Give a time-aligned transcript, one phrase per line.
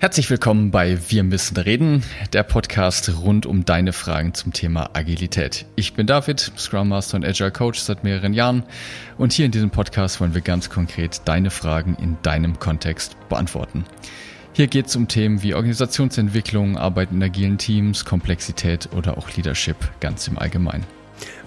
[0.00, 5.66] Herzlich willkommen bei Wir müssen reden, der Podcast rund um deine Fragen zum Thema Agilität.
[5.74, 8.62] Ich bin David, Scrum Master und Agile Coach seit mehreren Jahren
[9.16, 13.84] und hier in diesem Podcast wollen wir ganz konkret deine Fragen in deinem Kontext beantworten.
[14.52, 19.76] Hier geht es um Themen wie Organisationsentwicklung, Arbeit in agilen Teams, Komplexität oder auch Leadership
[19.98, 20.86] ganz im Allgemeinen.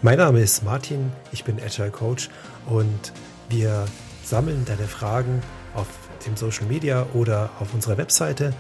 [0.02, 2.30] Mein Name ist Martin, ich bin Agile Coach
[2.66, 3.14] und
[3.48, 3.86] wir
[4.26, 5.42] sammeln deine Fragen
[5.74, 5.88] auf
[6.26, 8.54] dem Social Media oder auf unserer Webseite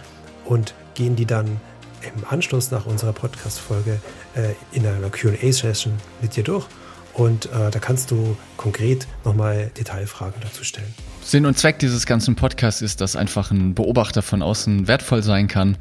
[0.45, 1.59] und gehen die dann
[2.01, 3.99] im Anschluss nach unserer Podcast-Folge
[4.35, 6.67] äh, in einer QA-Session mit dir durch.
[7.13, 10.93] Und äh, da kannst du konkret nochmal Detailfragen dazu stellen.
[11.23, 15.47] Sinn und Zweck dieses ganzen Podcasts ist, dass einfach ein Beobachter von außen wertvoll sein
[15.47, 15.77] kann,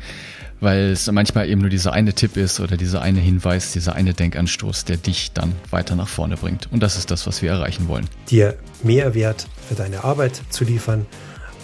[0.61, 4.13] weil es manchmal eben nur dieser eine Tipp ist oder dieser eine Hinweis, dieser eine
[4.13, 6.71] Denkanstoß, der dich dann weiter nach vorne bringt.
[6.73, 8.07] Und das ist das, was wir erreichen wollen.
[8.29, 11.07] Dir Mehrwert für deine Arbeit zu liefern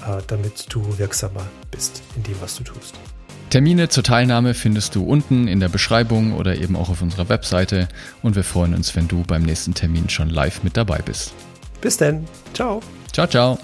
[0.06, 2.95] äh, damit du wirksamer bist in dem, was du tust.
[3.50, 7.89] Termine zur Teilnahme findest du unten in der Beschreibung oder eben auch auf unserer Webseite
[8.22, 11.33] und wir freuen uns, wenn du beim nächsten Termin schon live mit dabei bist.
[11.80, 12.27] Bis dann.
[12.52, 12.83] Ciao.
[13.12, 13.58] Ciao, ciao.